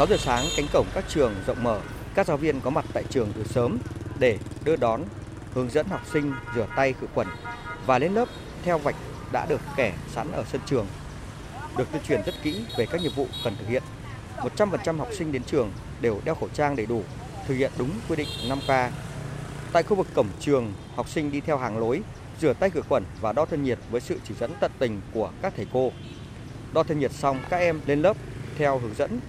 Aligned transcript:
6 0.00 0.06
giờ 0.06 0.16
sáng, 0.16 0.44
cánh 0.56 0.66
cổng 0.72 0.86
các 0.94 1.04
trường 1.08 1.34
rộng 1.46 1.62
mở, 1.62 1.80
các 2.14 2.26
giáo 2.26 2.36
viên 2.36 2.60
có 2.60 2.70
mặt 2.70 2.84
tại 2.92 3.04
trường 3.10 3.32
từ 3.36 3.44
sớm 3.44 3.78
để 4.18 4.38
đưa 4.64 4.76
đón, 4.76 5.02
hướng 5.54 5.70
dẫn 5.70 5.86
học 5.86 6.00
sinh 6.12 6.32
rửa 6.54 6.66
tay 6.76 6.94
khử 7.00 7.06
khuẩn 7.14 7.26
và 7.86 7.98
lên 7.98 8.14
lớp 8.14 8.28
theo 8.62 8.78
vạch 8.78 8.94
đã 9.32 9.46
được 9.46 9.60
kẻ 9.76 9.92
sẵn 10.14 10.32
ở 10.32 10.44
sân 10.52 10.60
trường. 10.66 10.86
Được 11.78 11.92
tuyên 11.92 12.02
truyền 12.08 12.22
rất 12.26 12.34
kỹ 12.42 12.64
về 12.78 12.86
các 12.86 13.00
nhiệm 13.00 13.12
vụ 13.16 13.26
cần 13.44 13.56
thực 13.58 13.68
hiện. 13.68 13.82
100% 14.56 14.96
học 14.96 15.08
sinh 15.12 15.32
đến 15.32 15.42
trường 15.44 15.72
đều 16.00 16.20
đeo 16.24 16.34
khẩu 16.34 16.48
trang 16.48 16.76
đầy 16.76 16.86
đủ, 16.86 17.02
thực 17.46 17.54
hiện 17.54 17.72
đúng 17.78 17.90
quy 18.08 18.16
định 18.16 18.28
5K. 18.48 18.88
Tại 19.72 19.82
khu 19.82 19.96
vực 19.96 20.06
cổng 20.14 20.28
trường, 20.40 20.72
học 20.96 21.08
sinh 21.08 21.32
đi 21.32 21.40
theo 21.40 21.58
hàng 21.58 21.78
lối, 21.78 22.00
rửa 22.40 22.52
tay 22.52 22.70
khử 22.70 22.82
khuẩn 22.88 23.04
và 23.20 23.32
đo 23.32 23.46
thân 23.46 23.62
nhiệt 23.62 23.78
với 23.90 24.00
sự 24.00 24.20
chỉ 24.28 24.34
dẫn 24.40 24.52
tận 24.60 24.70
tình 24.78 25.00
của 25.12 25.30
các 25.42 25.52
thầy 25.56 25.66
cô. 25.72 25.92
Đo 26.72 26.82
thân 26.82 27.00
nhiệt 27.00 27.12
xong, 27.12 27.40
các 27.50 27.56
em 27.56 27.80
lên 27.86 28.02
lớp 28.02 28.16
theo 28.58 28.78
hướng 28.78 28.94
dẫn. 28.94 29.20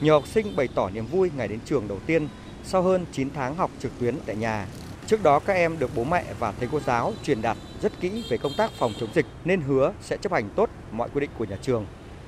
Nhiều 0.00 0.14
học 0.14 0.26
sinh 0.26 0.56
bày 0.56 0.68
tỏ 0.74 0.90
niềm 0.90 1.06
vui 1.06 1.30
ngày 1.36 1.48
đến 1.48 1.58
trường 1.64 1.88
đầu 1.88 1.98
tiên 2.06 2.28
sau 2.64 2.82
hơn 2.82 3.06
9 3.12 3.30
tháng 3.34 3.54
học 3.54 3.70
trực 3.78 3.92
tuyến 4.00 4.14
tại 4.26 4.36
nhà. 4.36 4.66
Trước 5.06 5.22
đó 5.22 5.38
các 5.38 5.52
em 5.52 5.78
được 5.78 5.90
bố 5.96 6.04
mẹ 6.04 6.24
và 6.38 6.52
thầy 6.52 6.68
cô 6.72 6.80
giáo 6.80 7.12
truyền 7.22 7.42
đạt 7.42 7.56
rất 7.82 8.00
kỹ 8.00 8.24
về 8.30 8.36
công 8.36 8.52
tác 8.56 8.70
phòng 8.70 8.92
chống 9.00 9.08
dịch 9.14 9.26
nên 9.44 9.60
hứa 9.60 9.92
sẽ 10.00 10.16
chấp 10.16 10.32
hành 10.32 10.48
tốt 10.56 10.70
mọi 10.92 11.08
quy 11.14 11.20
định 11.20 11.30
của 11.38 11.44
nhà 11.44 11.56
trường. 11.62 11.86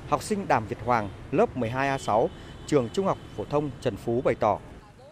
Học 0.09 0.23
sinh 0.23 0.47
Đàm 0.47 0.67
Việt 0.67 0.77
Hoàng, 0.85 1.09
lớp 1.31 1.57
12A6, 1.57 2.27
trường 2.67 2.89
Trung 2.93 3.05
học 3.05 3.17
phổ 3.37 3.45
thông 3.45 3.69
Trần 3.81 3.95
Phú 3.95 4.21
bày 4.25 4.35
tỏ 4.35 4.57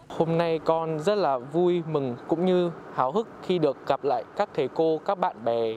Hôm 0.08 0.38
nay 0.38 0.60
con 0.64 1.00
rất 1.00 1.14
là 1.14 1.38
vui 1.38 1.82
mừng 1.88 2.16
cũng 2.28 2.46
như 2.46 2.70
háo 2.94 3.12
hức 3.12 3.28
khi 3.42 3.58
được 3.58 3.86
gặp 3.86 4.04
lại 4.04 4.24
các 4.36 4.48
thầy 4.54 4.68
cô, 4.74 5.00
các 5.06 5.18
bạn 5.18 5.44
bè 5.44 5.74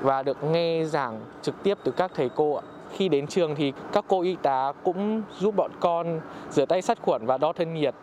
và 0.00 0.22
được 0.22 0.44
nghe 0.44 0.84
giảng 0.84 1.20
trực 1.42 1.62
tiếp 1.62 1.78
từ 1.84 1.92
các 1.92 2.10
thầy 2.14 2.28
cô 2.36 2.54
ạ. 2.54 2.62
Khi 2.92 3.08
đến 3.08 3.26
trường 3.26 3.54
thì 3.54 3.72
các 3.92 4.04
cô 4.08 4.22
y 4.22 4.36
tá 4.42 4.72
cũng 4.84 5.22
giúp 5.38 5.56
bọn 5.56 5.70
con 5.80 6.20
rửa 6.50 6.66
tay 6.66 6.82
sát 6.82 7.02
khuẩn 7.02 7.26
và 7.26 7.38
đo 7.38 7.52
thân 7.52 7.74
nhiệt. 7.74 7.94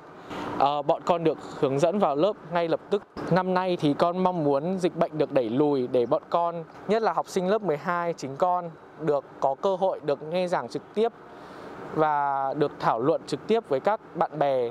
À, 0.59 0.81
bọn 0.81 1.01
con 1.05 1.23
được 1.23 1.37
hướng 1.59 1.79
dẫn 1.79 1.99
vào 1.99 2.15
lớp 2.15 2.33
ngay 2.53 2.67
lập 2.67 2.79
tức. 2.89 3.03
Năm 3.31 3.53
nay 3.53 3.77
thì 3.79 3.93
con 3.93 4.23
mong 4.23 4.43
muốn 4.43 4.77
dịch 4.79 4.95
bệnh 4.95 5.17
được 5.17 5.31
đẩy 5.31 5.49
lùi 5.49 5.87
để 5.87 6.05
bọn 6.05 6.21
con, 6.29 6.63
nhất 6.87 7.01
là 7.01 7.13
học 7.13 7.29
sinh 7.29 7.47
lớp 7.47 7.61
12 7.61 8.13
chính 8.13 8.35
con 8.37 8.69
được 9.01 9.25
có 9.39 9.55
cơ 9.55 9.75
hội 9.75 9.99
được 10.05 10.23
nghe 10.23 10.47
giảng 10.47 10.69
trực 10.69 10.93
tiếp 10.93 11.11
và 11.95 12.53
được 12.53 12.71
thảo 12.79 12.99
luận 12.99 13.21
trực 13.27 13.47
tiếp 13.47 13.69
với 13.69 13.79
các 13.79 14.15
bạn 14.15 14.39
bè 14.39 14.69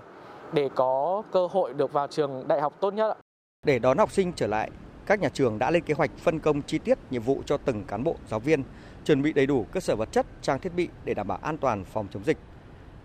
để 0.53 0.69
có 0.75 1.23
cơ 1.33 1.47
hội 1.47 1.73
được 1.73 1.93
vào 1.93 2.07
trường 2.07 2.45
đại 2.49 2.61
học 2.61 2.73
tốt 2.81 2.95
nhất. 2.95 3.19
Để 3.67 3.79
đón 3.79 3.99
học 3.99 4.13
sinh 4.13 4.33
trở 4.37 4.47
lại, 4.47 4.71
các 5.07 5.21
nhà 5.21 5.29
trường 5.29 5.59
đã 5.59 5.71
lên 5.71 5.83
kế 5.83 5.95
hoạch 5.95 6.11
phân 6.19 6.39
công 6.39 6.63
chi 6.63 6.79
tiết 6.79 6.99
nhiệm 7.11 7.23
vụ 7.23 7.43
cho 7.47 7.57
từng 7.57 7.85
cán 7.85 8.05
bộ 8.05 8.17
giáo 8.31 8.41
viên, 8.41 8.63
chuẩn 9.05 9.23
bị 9.23 9.33
đầy 9.33 9.47
đủ 9.47 9.67
cơ 9.73 9.81
sở 9.81 9.97
vật 9.97 10.09
chất, 10.13 10.27
trang 10.43 10.61
thiết 10.61 10.75
bị 10.75 10.89
để 11.05 11.15
đảm 11.15 11.29
bảo 11.29 11.39
an 11.43 11.59
toàn 11.59 11.85
phòng 11.85 12.07
chống 12.13 12.25
dịch. 12.25 12.39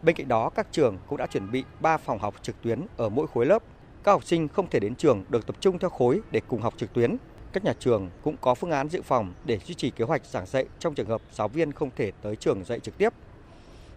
Bên 0.01 0.15
cạnh 0.15 0.27
đó, 0.27 0.49
các 0.49 0.67
trường 0.71 0.97
cũng 1.07 1.17
đã 1.17 1.25
chuẩn 1.25 1.51
bị 1.51 1.63
3 1.79 1.97
phòng 1.97 2.19
học 2.19 2.35
trực 2.41 2.61
tuyến 2.61 2.81
ở 2.97 3.09
mỗi 3.09 3.27
khối 3.27 3.45
lớp. 3.45 3.63
Các 4.03 4.11
học 4.11 4.23
sinh 4.23 4.47
không 4.47 4.69
thể 4.69 4.79
đến 4.79 4.95
trường 4.95 5.23
được 5.29 5.47
tập 5.47 5.55
trung 5.59 5.79
theo 5.79 5.89
khối 5.89 6.21
để 6.31 6.41
cùng 6.47 6.61
học 6.61 6.73
trực 6.77 6.93
tuyến. 6.93 7.17
Các 7.53 7.63
nhà 7.63 7.73
trường 7.79 8.09
cũng 8.23 8.35
có 8.41 8.55
phương 8.55 8.71
án 8.71 8.89
dự 8.89 9.01
phòng 9.01 9.33
để 9.45 9.59
duy 9.65 9.75
trì 9.75 9.89
kế 9.89 10.05
hoạch 10.05 10.25
giảng 10.25 10.45
dạy 10.45 10.65
trong 10.79 10.93
trường 10.93 11.07
hợp 11.07 11.21
giáo 11.31 11.47
viên 11.47 11.71
không 11.71 11.89
thể 11.95 12.11
tới 12.21 12.35
trường 12.35 12.63
dạy 12.63 12.79
trực 12.79 12.97
tiếp. 12.97 13.13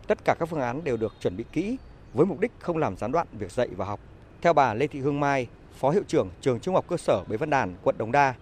Tất 0.07 0.19
cả 0.25 0.35
các 0.39 0.49
phương 0.49 0.61
án 0.61 0.85
đều 0.85 0.97
được 0.97 1.15
chuẩn 1.21 1.37
bị 1.37 1.45
kỹ 1.53 1.77
với 2.15 2.27
mục 2.27 2.41
đích 2.41 2.53
không 2.59 2.77
làm 2.77 2.97
gián 2.97 3.13
đoạn 3.13 3.27
việc 3.33 3.53
dạy 3.53 3.69
và 3.77 3.85
học. 3.85 4.01
Theo 4.43 4.53
bà 4.53 4.75
Lê 4.75 4.87
Thị 4.87 5.01
Hương 5.01 5.21
Mai, 5.21 5.47
Phó 5.79 5.91
hiệu 5.91 6.03
trưởng 6.09 6.31
trường 6.41 6.61
Trung 6.61 6.75
học 6.75 6.85
cơ 6.89 6.97
sở 6.97 7.25
Bế 7.29 7.37
Văn 7.37 7.51
Đàn, 7.51 7.75
quận 7.83 7.99
Đống 7.99 8.13
Đa, 8.13 8.35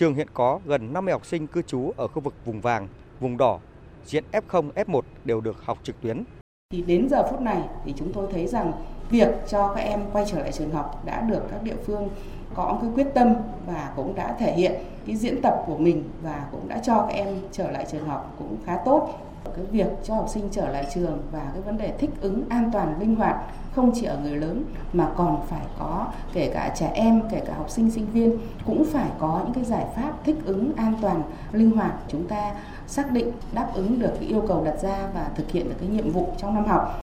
trường 0.00 0.14
hiện 0.14 0.28
có 0.34 0.60
gần 0.66 0.92
50 0.92 1.12
học 1.12 1.26
sinh 1.26 1.46
cư 1.46 1.62
trú 1.62 1.92
ở 1.96 2.08
khu 2.08 2.20
vực 2.20 2.34
vùng 2.44 2.60
vàng, 2.60 2.88
vùng 3.20 3.36
đỏ, 3.36 3.58
diện 4.04 4.24
F0, 4.32 4.70
F1 4.72 5.00
đều 5.24 5.40
được 5.40 5.64
học 5.64 5.78
trực 5.82 6.00
tuyến. 6.00 6.24
Thì 6.70 6.82
đến 6.82 7.08
giờ 7.10 7.26
phút 7.30 7.40
này 7.40 7.62
thì 7.84 7.94
chúng 7.96 8.12
tôi 8.12 8.32
thấy 8.32 8.46
rằng 8.46 8.72
việc 9.10 9.28
cho 9.48 9.72
các 9.74 9.80
em 9.80 10.00
quay 10.12 10.24
trở 10.28 10.38
lại 10.38 10.52
trường 10.52 10.70
học 10.70 11.04
đã 11.04 11.20
được 11.20 11.42
các 11.50 11.62
địa 11.62 11.76
phương 11.86 12.08
có 12.54 12.78
cái 12.80 12.90
quyết 12.94 13.06
tâm 13.14 13.34
và 13.66 13.92
cũng 13.96 14.14
đã 14.14 14.34
thể 14.38 14.52
hiện 14.52 14.72
cái 15.06 15.16
diễn 15.16 15.42
tập 15.42 15.62
của 15.66 15.76
mình 15.76 16.10
và 16.22 16.44
cũng 16.52 16.68
đã 16.68 16.78
cho 16.78 17.06
các 17.08 17.14
em 17.14 17.36
trở 17.52 17.70
lại 17.70 17.86
trường 17.92 18.08
học 18.08 18.34
cũng 18.38 18.56
khá 18.66 18.78
tốt 18.84 19.20
cái 19.56 19.64
việc 19.64 19.86
cho 20.04 20.14
học 20.14 20.28
sinh 20.28 20.48
trở 20.50 20.68
lại 20.68 20.86
trường 20.94 21.22
và 21.32 21.50
cái 21.52 21.62
vấn 21.62 21.78
đề 21.78 21.92
thích 21.98 22.10
ứng 22.20 22.44
an 22.48 22.70
toàn, 22.72 23.00
linh 23.00 23.14
hoạt, 23.14 23.36
không 23.72 23.92
chỉ 23.94 24.06
ở 24.06 24.18
người 24.22 24.36
lớn 24.36 24.64
mà 24.92 25.08
còn 25.16 25.46
phải 25.46 25.66
có 25.78 26.06
kể 26.32 26.50
cả 26.54 26.74
trẻ 26.76 26.90
em, 26.94 27.22
kể 27.30 27.42
cả 27.46 27.54
học 27.54 27.70
sinh 27.70 27.90
sinh 27.90 28.06
viên 28.06 28.38
cũng 28.66 28.84
phải 28.84 29.10
có 29.18 29.40
những 29.44 29.54
cái 29.54 29.64
giải 29.64 29.86
pháp 29.96 30.12
thích 30.24 30.36
ứng 30.44 30.72
an 30.76 30.94
toàn, 31.02 31.22
linh 31.52 31.70
hoạt 31.70 31.94
chúng 32.08 32.28
ta 32.28 32.54
xác 32.86 33.10
định 33.10 33.32
đáp 33.52 33.70
ứng 33.74 33.98
được 33.98 34.12
cái 34.20 34.28
yêu 34.28 34.44
cầu 34.48 34.64
đặt 34.64 34.78
ra 34.82 34.98
và 35.14 35.30
thực 35.34 35.50
hiện 35.50 35.68
được 35.68 35.76
cái 35.80 35.88
nhiệm 35.88 36.12
vụ 36.12 36.28
trong 36.36 36.54
năm 36.54 36.64
học. 36.64 37.00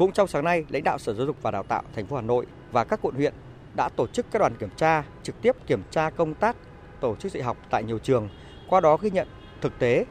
Cũng 0.00 0.12
trong 0.12 0.28
sáng 0.28 0.44
nay, 0.44 0.64
lãnh 0.68 0.84
đạo 0.84 0.98
Sở 0.98 1.14
Giáo 1.14 1.26
dục 1.26 1.36
và 1.42 1.50
Đào 1.50 1.62
tạo 1.62 1.82
thành 1.94 2.06
phố 2.06 2.16
Hà 2.16 2.22
Nội 2.22 2.46
và 2.72 2.84
các 2.84 3.00
quận 3.02 3.14
huyện 3.14 3.34
đã 3.76 3.88
tổ 3.88 4.06
chức 4.06 4.26
các 4.30 4.38
đoàn 4.38 4.54
kiểm 4.56 4.68
tra 4.76 5.04
trực 5.22 5.42
tiếp 5.42 5.56
kiểm 5.66 5.82
tra 5.90 6.10
công 6.10 6.34
tác 6.34 6.56
tổ 7.00 7.16
chức 7.16 7.32
dạy 7.32 7.42
học 7.42 7.56
tại 7.70 7.84
nhiều 7.84 7.98
trường, 7.98 8.28
qua 8.68 8.80
đó 8.80 8.96
ghi 8.96 9.10
nhận 9.10 9.28
thực 9.60 9.78
tế 9.78 10.04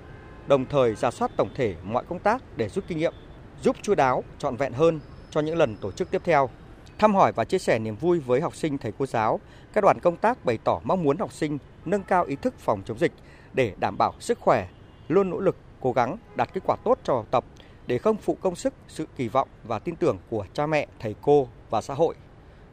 đồng 0.47 0.66
thời 0.66 0.95
giả 0.95 1.11
soát 1.11 1.31
tổng 1.38 1.50
thể 1.55 1.75
mọi 1.83 2.03
công 2.09 2.19
tác 2.19 2.41
để 2.57 2.69
rút 2.69 2.83
kinh 2.88 2.97
nghiệm, 2.97 3.13
giúp 3.61 3.75
chu 3.81 3.95
đáo, 3.95 4.23
trọn 4.38 4.55
vẹn 4.55 4.73
hơn 4.73 5.00
cho 5.29 5.41
những 5.41 5.57
lần 5.57 5.75
tổ 5.75 5.91
chức 5.91 6.11
tiếp 6.11 6.21
theo. 6.25 6.50
Thăm 6.97 7.16
hỏi 7.16 7.31
và 7.31 7.45
chia 7.45 7.59
sẻ 7.59 7.79
niềm 7.79 7.95
vui 7.95 8.19
với 8.19 8.41
học 8.41 8.56
sinh 8.56 8.77
thầy 8.77 8.94
cô 9.00 9.06
giáo, 9.06 9.39
các 9.73 9.83
đoàn 9.83 10.00
công 10.00 10.17
tác 10.17 10.45
bày 10.45 10.57
tỏ 10.63 10.79
mong 10.83 11.03
muốn 11.03 11.17
học 11.17 11.33
sinh 11.33 11.57
nâng 11.85 12.03
cao 12.03 12.23
ý 12.23 12.35
thức 12.35 12.53
phòng 12.59 12.81
chống 12.85 13.00
dịch 13.00 13.11
để 13.53 13.73
đảm 13.79 13.97
bảo 13.97 14.13
sức 14.19 14.39
khỏe, 14.39 14.67
luôn 15.07 15.29
nỗ 15.29 15.39
lực 15.39 15.56
cố 15.79 15.91
gắng 15.91 16.17
đạt 16.35 16.53
kết 16.53 16.61
quả 16.66 16.75
tốt 16.83 17.00
cho 17.03 17.13
học 17.13 17.27
tập 17.31 17.45
để 17.89 17.97
không 17.97 18.17
phụ 18.17 18.38
công 18.41 18.55
sức, 18.55 18.73
sự 18.88 19.05
kỳ 19.17 19.27
vọng 19.27 19.47
và 19.63 19.79
tin 19.79 19.95
tưởng 19.95 20.17
của 20.29 20.45
cha 20.53 20.66
mẹ, 20.66 20.88
thầy 21.00 21.16
cô 21.22 21.47
và 21.69 21.81
xã 21.81 21.94
hội. 21.94 22.16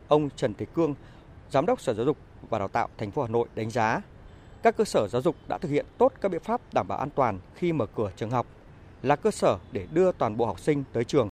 Ông 0.08 0.30
Trần 0.36 0.54
Thế 0.54 0.66
Cương, 0.74 0.94
Giám 1.50 1.66
đốc 1.66 1.80
Sở 1.80 1.94
Giáo 1.94 2.06
dục 2.06 2.16
và 2.50 2.58
Đào 2.58 2.68
tạo 2.68 2.88
thành 2.98 3.10
phố 3.10 3.22
Hà 3.22 3.28
Nội 3.28 3.48
đánh 3.54 3.70
giá 3.70 4.00
các 4.62 4.76
cơ 4.76 4.84
sở 4.84 5.08
giáo 5.08 5.22
dục 5.22 5.36
đã 5.48 5.58
thực 5.58 5.68
hiện 5.68 5.86
tốt 5.98 6.12
các 6.20 6.28
biện 6.28 6.42
pháp 6.42 6.60
đảm 6.74 6.88
bảo 6.88 6.98
an 6.98 7.10
toàn 7.10 7.38
khi 7.54 7.72
mở 7.72 7.86
cửa 7.96 8.10
trường 8.16 8.30
học, 8.30 8.46
là 9.02 9.16
cơ 9.16 9.30
sở 9.30 9.58
để 9.72 9.86
đưa 9.92 10.12
toàn 10.12 10.36
bộ 10.36 10.46
học 10.46 10.60
sinh 10.60 10.84
tới 10.92 11.04
trường. 11.04 11.28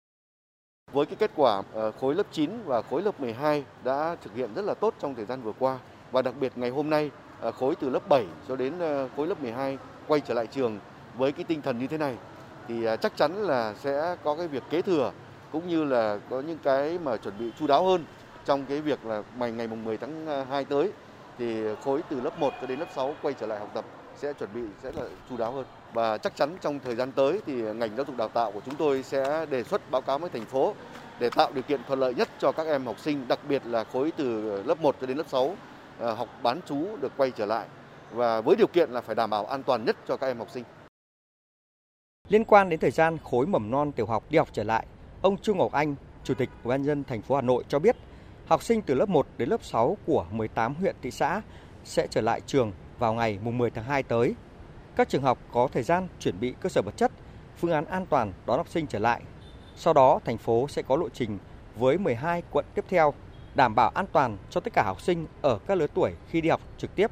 Với 0.91 1.05
cái 1.05 1.15
kết 1.15 1.31
quả 1.35 1.63
ờ, 1.73 1.91
khối 1.91 2.15
lớp 2.15 2.27
9 2.31 2.49
và 2.65 2.81
khối 2.81 3.01
lớp 3.01 3.19
12 3.19 3.63
đã 3.83 4.15
thực 4.23 4.35
hiện 4.35 4.53
rất 4.55 4.65
là 4.65 4.73
tốt 4.73 4.93
trong 4.99 5.15
thời 5.15 5.25
gian 5.25 5.41
vừa 5.41 5.53
qua 5.59 5.79
và 6.11 6.21
đặc 6.21 6.33
biệt 6.39 6.51
ngày 6.55 6.69
hôm 6.69 6.89
nay 6.89 7.11
ờ, 7.39 7.51
khối 7.51 7.75
từ 7.75 7.89
lớp 7.89 8.09
7 8.09 8.25
cho 8.47 8.55
đến 8.55 8.79
ờ, 8.79 9.09
khối 9.15 9.27
lớp 9.27 9.41
12 9.41 9.77
quay 10.07 10.21
trở 10.21 10.33
lại 10.33 10.47
trường 10.47 10.79
với 11.17 11.31
cái 11.31 11.43
tinh 11.43 11.61
thần 11.61 11.79
như 11.79 11.87
thế 11.87 11.97
này 11.97 12.15
thì 12.71 12.85
à, 12.85 12.95
chắc 12.95 13.17
chắn 13.17 13.35
là 13.35 13.73
sẽ 13.73 14.15
có 14.23 14.35
cái 14.35 14.47
việc 14.47 14.63
kế 14.69 14.81
thừa 14.81 15.11
cũng 15.51 15.67
như 15.67 15.83
là 15.83 16.17
có 16.29 16.41
những 16.41 16.57
cái 16.63 16.99
mà 17.03 17.17
chuẩn 17.17 17.39
bị 17.39 17.51
chu 17.59 17.67
đáo 17.67 17.85
hơn 17.85 18.05
trong 18.45 18.65
cái 18.65 18.81
việc 18.81 18.99
là 19.05 19.23
ngày 19.37 19.67
mùng 19.67 19.83
10 19.83 19.97
tháng 19.97 20.27
à, 20.27 20.45
2 20.49 20.65
tới 20.65 20.91
thì 21.37 21.63
khối 21.83 22.01
từ 22.09 22.21
lớp 22.21 22.39
1 22.39 22.53
cho 22.61 22.67
đến 22.67 22.79
lớp 22.79 22.85
6 22.95 23.15
quay 23.21 23.33
trở 23.39 23.47
lại 23.47 23.59
học 23.59 23.69
tập 23.73 23.85
sẽ 24.17 24.33
chuẩn 24.33 24.49
bị 24.53 24.61
sẽ 24.83 24.91
là 24.91 25.03
chu 25.29 25.37
đáo 25.37 25.51
hơn 25.51 25.65
và 25.93 26.17
chắc 26.17 26.35
chắn 26.35 26.57
trong 26.61 26.79
thời 26.79 26.95
gian 26.95 27.11
tới 27.11 27.41
thì 27.45 27.53
ngành 27.53 27.95
giáo 27.97 28.05
dục 28.07 28.17
đào 28.17 28.27
tạo 28.27 28.51
của 28.51 28.61
chúng 28.65 28.75
tôi 28.75 29.03
sẽ 29.03 29.45
đề 29.49 29.63
xuất 29.63 29.91
báo 29.91 30.01
cáo 30.01 30.19
với 30.19 30.29
thành 30.29 30.45
phố 30.45 30.73
để 31.19 31.29
tạo 31.29 31.51
điều 31.53 31.63
kiện 31.63 31.81
thuận 31.87 31.99
lợi 31.99 32.13
nhất 32.13 32.29
cho 32.39 32.51
các 32.51 32.67
em 32.67 32.85
học 32.85 32.99
sinh, 32.99 33.27
đặc 33.27 33.39
biệt 33.49 33.61
là 33.65 33.83
khối 33.83 34.11
từ 34.17 34.63
lớp 34.63 34.81
1 34.81 34.95
cho 35.01 35.07
đến 35.07 35.17
lớp 35.17 35.27
6 35.27 35.55
à, 35.99 36.11
học 36.11 36.27
bán 36.43 36.59
chú 36.65 36.97
được 37.01 37.11
quay 37.17 37.31
trở 37.31 37.45
lại 37.45 37.65
và 38.11 38.41
với 38.41 38.55
điều 38.55 38.67
kiện 38.67 38.91
là 38.91 39.01
phải 39.01 39.15
đảm 39.15 39.29
bảo 39.29 39.45
an 39.45 39.63
toàn 39.63 39.85
nhất 39.85 39.95
cho 40.07 40.17
các 40.17 40.27
em 40.27 40.37
học 40.37 40.49
sinh. 40.49 40.63
Liên 42.31 42.45
quan 42.45 42.69
đến 42.69 42.79
thời 42.79 42.91
gian 42.91 43.17
khối 43.23 43.47
mầm 43.47 43.71
non 43.71 43.91
tiểu 43.91 44.05
học 44.05 44.23
đi 44.29 44.37
học 44.37 44.49
trở 44.53 44.63
lại, 44.63 44.85
ông 45.21 45.37
Trung 45.37 45.57
Ngọc 45.57 45.71
Anh, 45.71 45.95
Chủ 46.23 46.33
tịch 46.33 46.49
Ủy 46.63 46.69
ban 46.69 46.83
dân 46.83 47.03
thành 47.03 47.21
phố 47.21 47.35
Hà 47.35 47.41
Nội 47.41 47.63
cho 47.67 47.79
biết 47.79 47.95
học 48.45 48.63
sinh 48.63 48.81
từ 48.81 48.93
lớp 48.93 49.09
1 49.09 49.27
đến 49.37 49.49
lớp 49.49 49.63
6 49.63 49.97
của 50.05 50.25
18 50.31 50.75
huyện 50.75 50.95
thị 51.01 51.11
xã 51.11 51.41
sẽ 51.83 52.07
trở 52.09 52.21
lại 52.21 52.41
trường 52.45 52.71
vào 52.99 53.13
ngày 53.13 53.39
10 53.43 53.69
tháng 53.69 53.83
2 53.83 54.03
tới. 54.03 54.35
Các 54.95 55.09
trường 55.09 55.21
học 55.21 55.37
có 55.51 55.67
thời 55.73 55.83
gian 55.83 56.07
chuẩn 56.19 56.39
bị 56.39 56.53
cơ 56.61 56.69
sở 56.69 56.81
vật 56.81 56.97
chất, 56.97 57.11
phương 57.57 57.71
án 57.71 57.85
an 57.85 58.05
toàn 58.05 58.33
đón 58.45 58.57
học 58.57 58.67
sinh 58.69 58.87
trở 58.87 58.99
lại. 58.99 59.21
Sau 59.75 59.93
đó, 59.93 60.19
thành 60.25 60.37
phố 60.37 60.67
sẽ 60.67 60.81
có 60.81 60.95
lộ 60.95 61.09
trình 61.09 61.37
với 61.75 61.97
12 61.97 62.43
quận 62.51 62.65
tiếp 62.75 62.85
theo 62.89 63.13
đảm 63.55 63.75
bảo 63.75 63.89
an 63.89 64.05
toàn 64.11 64.37
cho 64.49 64.61
tất 64.61 64.73
cả 64.73 64.83
học 64.83 65.01
sinh 65.01 65.25
ở 65.41 65.59
các 65.67 65.77
lứa 65.77 65.87
tuổi 65.93 66.13
khi 66.29 66.41
đi 66.41 66.49
học 66.49 66.61
trực 66.77 66.95
tiếp 66.95 67.11